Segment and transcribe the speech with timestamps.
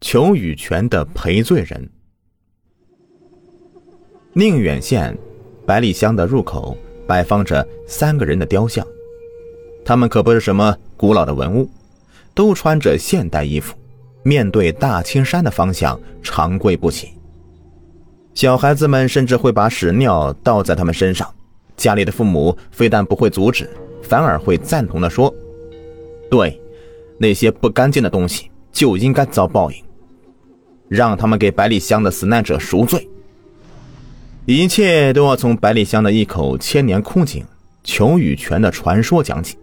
[0.00, 1.88] 裘雨泉的赔罪人。
[4.32, 5.16] 宁远县
[5.66, 6.76] 百里乡的入口
[7.06, 8.86] 摆放着三个人的雕像，
[9.84, 11.68] 他们可不是什么古老的文物，
[12.34, 13.76] 都穿着现代衣服，
[14.22, 17.10] 面对大青山的方向长跪不起。
[18.32, 21.28] 小孩子们甚至会把屎尿倒在他们身上，
[21.76, 23.68] 家里的父母非但不会阻止，
[24.02, 25.34] 反而会赞同的说
[26.30, 26.58] ：“对，
[27.18, 29.84] 那些不干净的东西就应该遭报应。”
[30.90, 33.08] 让他们给百里香的死难者赎罪。
[34.44, 37.44] 一切都要从百里香的一口千年枯井
[37.84, 39.56] 裘雨泉的传说讲起。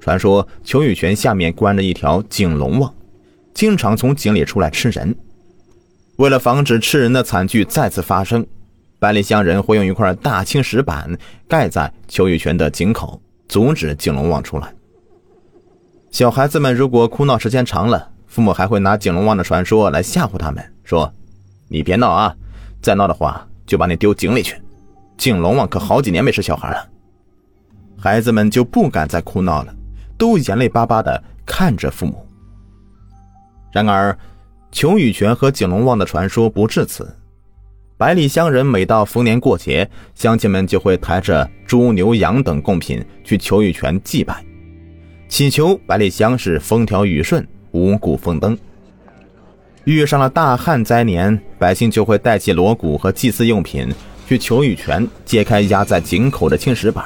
[0.00, 2.92] 传说裘雨泉下面关着一条井龙王，
[3.54, 5.14] 经常从井里出来吃人。
[6.16, 8.44] 为了防止吃人的惨剧再次发生，
[8.98, 14.74] 百里香人会用一块大青石板盖在裘雨泉的井口，阻止井龙王出来。
[16.10, 21.12] 小孩子们如果哭闹时间长了，父母还会拿井龙王的传说来吓唬他们，说
[21.66, 22.32] ：“你别闹啊，
[22.80, 24.56] 再闹的话就把你丢井里去。”
[25.18, 26.88] 井龙王可好几年没生小孩了，
[27.98, 29.74] 孩子们就不敢再哭闹了，
[30.16, 32.24] 都眼泪巴巴的看着父母。
[33.72, 34.16] 然而，
[34.70, 37.12] 裘雨泉和井龙王的传说不至此。
[37.98, 44.42] 百里乡人每到逢年过节，乡亲们就会抬着猪、牛、羊等贡品去裘雨泉祭拜，
[45.28, 47.44] 祈求百里乡是风调雨顺。
[47.72, 48.56] 五谷丰登。
[49.84, 53.88] 遇上了大旱灾年，百姓就会带起锣鼓和祭祀用品
[54.28, 57.04] 去求雨泉揭开压在井口的青石板，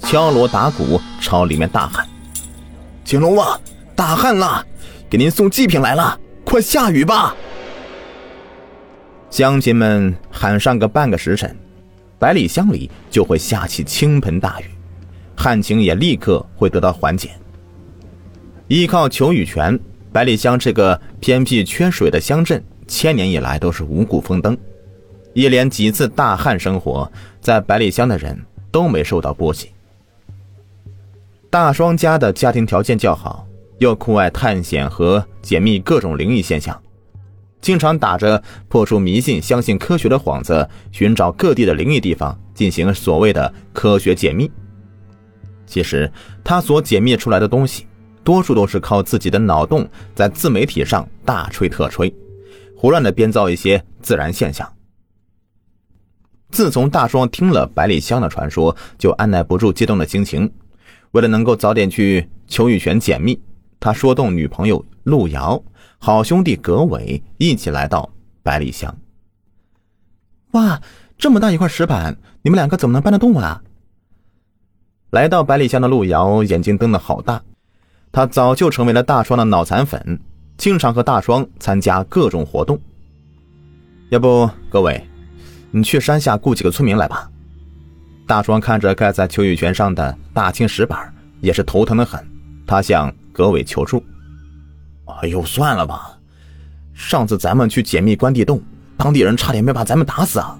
[0.00, 2.06] 敲锣打鼓朝里面大喊
[3.04, 3.60] ：“井龙王，
[3.94, 4.64] 大旱了，
[5.08, 7.36] 给您送祭品来了，快下雨吧！”
[9.30, 11.54] 乡亲们喊上个半个时辰，
[12.18, 14.64] 百里乡里就会下起倾盆大雨，
[15.36, 17.30] 旱情也立刻会得到缓解。
[18.68, 19.78] 依靠求雨泉。
[20.14, 24.56] 百里乡这个偏僻缺水的乡镇，千年以来都是五谷丰登。
[25.32, 29.70] 一连几次大旱生活，在百里乡的人都没受到波及。
[31.50, 33.44] 大双家的家庭条件较好，
[33.78, 36.80] 又酷爱探险和解密各种灵异现象，
[37.60, 44.48] 经常打着破除迷信、相信科学的幌子，寻找各地的灵异地方进行所谓的科学解密。
[45.66, 46.08] 其实，
[46.44, 47.88] 他所解密出来的东西。
[48.24, 52.12] 多数都是靠自己的脑洞在自媒体上大吹特吹，
[52.74, 54.68] 胡乱的编造一些自然现象。
[56.50, 60.50] 自从大双听了百里香的传说，就按耐不住激动的心情。
[61.10, 63.38] 为了能够早点去裘雨泉解密，
[63.78, 65.62] 他说动女朋友路遥、
[65.98, 68.08] 好兄弟葛伟一起来到
[68.42, 68.96] 百里香。
[70.52, 70.80] 哇，
[71.18, 73.62] 这么大一块石板，你们两个怎么能搬得动啊？
[75.10, 77.42] 来到百里香的路遥眼睛瞪得好大。
[78.14, 80.20] 他早就成为了大双的脑残粉，
[80.56, 82.80] 经常和大双参加各种活动。
[84.10, 85.04] 要不，各位，
[85.72, 87.28] 你去山下雇几个村民来吧。
[88.24, 92.24] 大双看着盖在秋雨泉上的大青石板，也是头疼的很。
[92.64, 94.00] 他向葛伟求助
[95.20, 96.16] ：“哎呦，算了吧，
[96.92, 98.62] 上次咱们去解密关帝洞，
[98.96, 100.56] 当地人差点没把咱们打死啊。”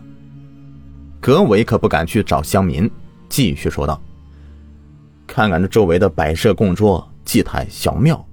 [1.23, 2.91] 葛伟可不敢去找乡民，
[3.29, 4.03] 继续说道
[5.25, 8.25] ：“看看这周围的摆设供桌。”祭台、小庙，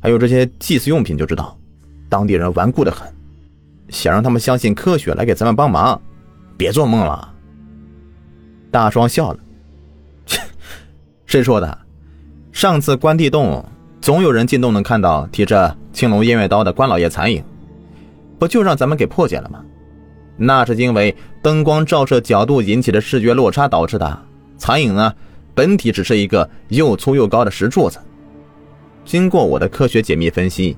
[0.00, 1.56] 还有这些祭祀用品，就知道
[2.08, 3.06] 当地人顽固的很。
[3.90, 6.00] 想让他们相信科学来给咱们帮忙，
[6.56, 7.32] 别做梦了。
[8.70, 9.38] 大双笑了，
[10.26, 10.40] 切，
[11.26, 11.78] 谁说的？
[12.50, 13.64] 上次关帝洞，
[14.00, 17.44] 总有人进洞能看到提着青龙偃月刀的关老爷残影，
[18.38, 19.62] 不就让咱们给破解了吗？
[20.36, 24.22] 那是因为灯光照射角度引起的视觉落差导致的。
[24.56, 25.12] 残影呢，
[25.54, 27.98] 本体只是一个又粗又高的石柱子。
[29.04, 30.76] 经过我的科学解密分析，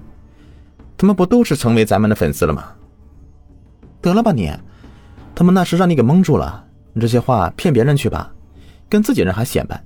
[0.97, 2.64] 他们不都是成为咱们的粉丝了吗？
[4.00, 4.53] 得了吧你，
[5.34, 6.64] 他们那是让你给蒙住了。
[6.92, 8.32] 你这些话骗别人去吧，
[8.88, 9.82] 跟自己人还显摆。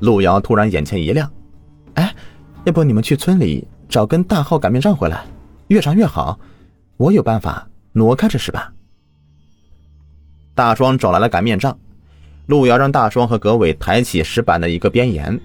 [0.00, 1.30] 陆瑶突然眼前一亮，
[1.94, 2.14] 哎，
[2.64, 5.24] 要不你们去村里找根大号擀面杖回来，
[5.68, 6.38] 越长越好。
[6.96, 8.72] 我有办法挪开这石板。
[10.54, 11.76] 大双找来了擀面杖，
[12.46, 15.40] 陆瑶让大双和葛伟抬起石板的一个边沿。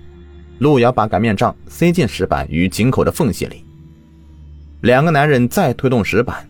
[0.59, 3.65] 路遥把擀面杖塞进石板与井口的缝隙里，
[4.81, 6.47] 两个男人再推动石板，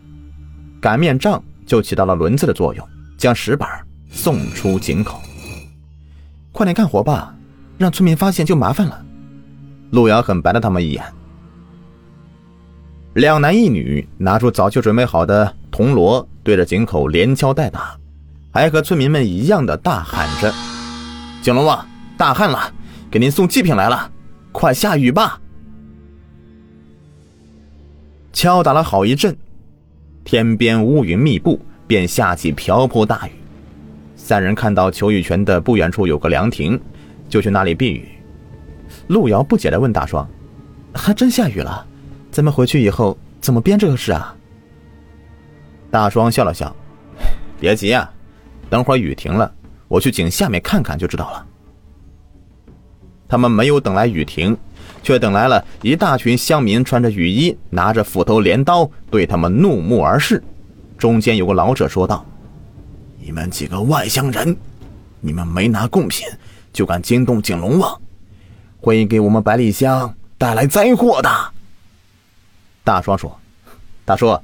[0.81, 3.69] 擀面杖就起到了轮子的作用，将石板
[4.09, 5.21] 送出井口。
[6.51, 7.35] 快点干活吧，
[7.77, 9.05] 让村民发现就麻烦了。
[9.91, 11.03] 路遥狠白了他们一眼。
[13.13, 17.95] 两男一女拿出早就准备好的铜锣，对着井口连敲带打，
[18.51, 20.51] 还和村民们一样的大喊着
[21.41, 22.73] ：“井龙王，大旱了！”
[23.11, 24.11] 给您送祭品来了，
[24.51, 25.41] 快下雨吧！
[28.31, 29.35] 敲打了好一阵，
[30.23, 33.31] 天边乌云密布，便下起瓢泼大雨。
[34.15, 36.79] 三人看到裘玉泉的不远处有个凉亭，
[37.27, 38.07] 就去那里避雨。
[39.07, 40.27] 路遥不解的问大双
[40.93, 41.85] ：“还真下雨了？
[42.29, 44.35] 咱们回去以后怎么编这个事啊？”
[45.89, 46.75] 大双笑了笑
[47.59, 48.07] ：“别急啊，
[48.69, 49.51] 等会儿雨停了，
[49.87, 51.45] 我去井下面看看就知道了。”
[53.29, 54.57] 他们没有等来雨停，
[55.03, 60.43] 却等来了一大群乡民，穿着雨衣，拿着斧头、镰刀，对他们怒目而视。
[60.97, 62.25] 中间有个老者说道。
[63.21, 64.57] 你们几个外乡人，
[65.21, 66.27] 你们没拿贡品
[66.73, 68.01] 就敢惊动景龙王，
[68.81, 71.29] 会给我们百里乡带来灾祸的。
[72.83, 73.39] 大双说
[74.03, 74.39] ：“大叔，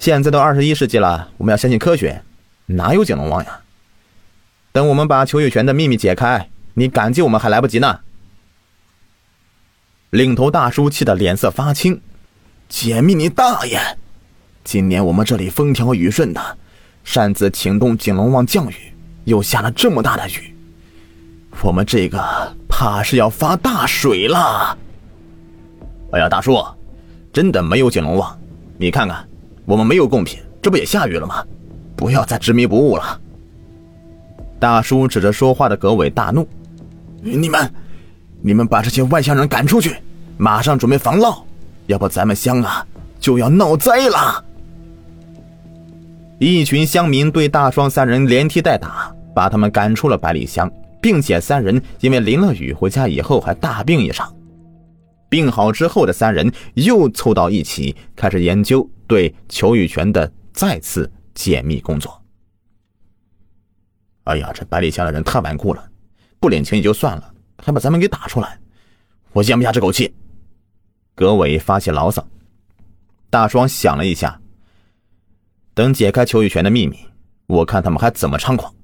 [0.00, 2.20] 现在都二十一世纪了，我们要相信科学，
[2.66, 3.60] 哪有景龙王呀？
[4.72, 8.00] 等我们把邱玉泉的秘密解开，你感激我们还来不及呢。”
[10.10, 12.00] 领头大叔气得脸色发青
[12.68, 13.80] ：“解密你大爷！
[14.64, 16.58] 今年我们这里风调雨顺的。”
[17.04, 18.76] 擅自请动景龙王降雨，
[19.24, 20.54] 又下了这么大的雨，
[21.60, 24.78] 我们这个怕是要发大水了。
[26.12, 26.64] 哎呀，大叔，
[27.32, 28.38] 真的没有景龙王？
[28.78, 29.28] 你看看，
[29.64, 31.44] 我们没有贡品，这不也下雨了吗？
[31.96, 33.20] 不要再执迷不悟了。
[34.60, 36.48] 大叔指着说话的葛伟大怒
[37.24, 37.72] ：“你们，
[38.40, 39.96] 你们把这些外乡人赶出去，
[40.36, 41.42] 马上准备防涝，
[41.86, 42.84] 要不咱们乡啊
[43.20, 44.44] 就要闹灾了。”
[46.40, 50.68] 一群乡民对大双三人连踢带打，把他们赶出了百里乡，
[51.00, 54.34] 并且三人因为淋了雨回家以后还大病一场。
[55.28, 62.20] 病好之后的三人又凑到一起，开始研究对裘玉泉的再次解密工作。
[64.24, 65.84] 哎呀，这百里乡的人太顽固了，
[66.42, 68.58] 不领情也就算了，还把咱们给打出来，
[69.32, 70.12] 我咽不下这口气。
[71.14, 72.26] 葛伟发起牢骚，
[73.30, 74.40] 大双想了一下。
[75.72, 76.98] 等解开裘玉泉的秘密，
[77.46, 78.74] 我看他们还怎么猖狂。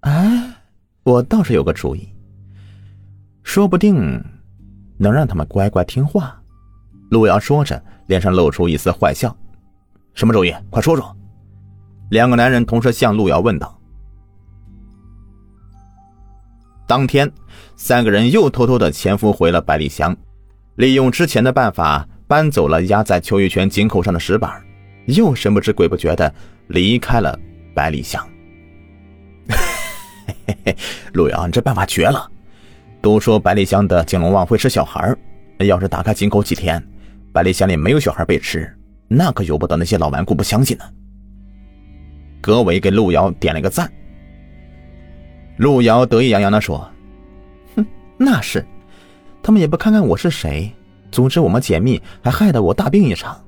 [0.00, 0.54] 哎，
[1.02, 2.06] 我倒是有个主意，
[3.42, 4.22] 说不定
[4.98, 6.38] 能让他们乖乖听话。
[7.10, 9.34] 陆遥说着，脸上露出一丝坏笑。
[10.12, 10.54] 什么主意？
[10.68, 11.16] 快说说！
[12.10, 13.80] 两个男人同时向陆遥问道。
[16.92, 17.32] 当天，
[17.74, 20.14] 三个人又偷偷的潜伏回了百里乡，
[20.74, 24.62] 利用之前的办法搬走了压在邱玉泉井口上的石板。
[25.06, 26.30] 又神不知鬼不觉的
[26.66, 27.34] 离开了
[27.74, 28.22] 百里乡。
[31.14, 32.30] 陆遥，你这办法绝了！
[33.00, 35.16] 都说百里乡的井龙王会吃小孩
[35.60, 36.86] 要是打开井口几天，
[37.32, 38.70] 百里乡里没有小孩被吃，
[39.08, 40.84] 那可由不得那些老顽固不相信呢。
[42.42, 43.90] 葛伟给陆遥点了个赞。
[45.58, 46.88] 陆遥得意洋洋的说
[47.76, 48.64] ：“哼，那是，
[49.42, 50.72] 他们也不看看我是谁，
[51.10, 53.38] 阻止我们解密，还害得我大病一场，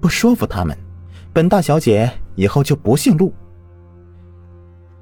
[0.00, 0.76] 不说服他们。”
[1.32, 3.32] 本大小姐以后就不姓陆。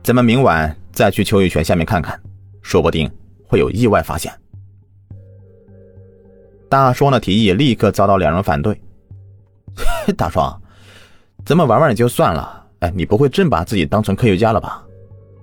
[0.02, 2.20] 咱们明晚再去秋玉泉下面看看，
[2.60, 3.10] 说不定
[3.46, 4.32] 会有意外发现。
[6.68, 8.78] 大双的提议立刻遭到两人反对。
[10.16, 10.60] 大双，
[11.44, 14.84] 咱们玩玩也就算了，哎，你不会真把自己当成科学家了吧？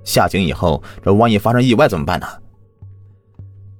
[0.03, 2.27] 下井以后，这万一发生意外怎么办呢？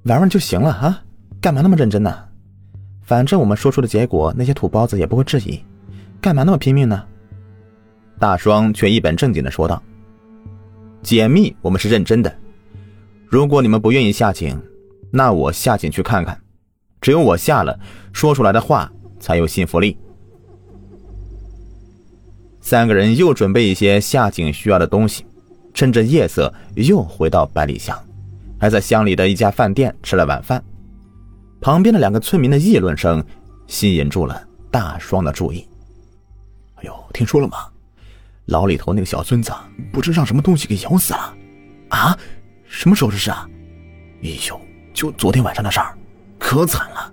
[0.04, 1.02] 玩玩就行了啊，
[1.40, 2.12] 干嘛那么认真呢？
[3.02, 5.62] 反正我们说出的结果，那些土包子也不会质疑。
[6.20, 7.04] 干嘛那么拼命呢？
[8.18, 9.82] 大双却一本正经的说道
[11.02, 12.32] ：“解密，我们是认真的。
[13.26, 14.56] 如果你们不愿意下井，
[15.10, 16.40] 那我下井去看看。
[17.00, 17.76] 只有我下了，
[18.12, 19.98] 说出来的话才有信服力。”
[22.62, 25.26] 三个人又准备一些下井需要的东西，
[25.74, 27.96] 趁着夜色又回到百里乡，
[28.58, 30.62] 还在乡里的一家饭店吃了晚饭。
[31.60, 33.24] 旁边的两个村民的议论声
[33.66, 35.66] 吸引住了大双的注意。
[36.76, 37.58] 哎呦，听说了吗？
[38.46, 39.52] 牢里头那个小孙子
[39.92, 41.34] 不知让什么东西给咬死了，
[41.90, 42.18] 啊？
[42.64, 43.48] 什么时候的事啊？
[44.24, 44.60] 哎呦，
[44.92, 45.96] 就昨天晚上的事儿，
[46.40, 47.12] 可惨了，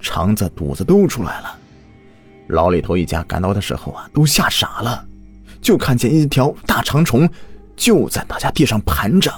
[0.00, 1.58] 肠子肚子都出来了。
[2.48, 5.06] 牢里头一家赶到的时候啊，都吓傻了，
[5.60, 7.28] 就看见一条大长虫
[7.76, 9.32] 就在大家地上盘着。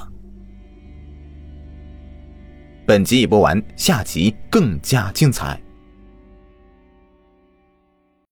[2.86, 5.60] 本集已播完，下集更加精彩。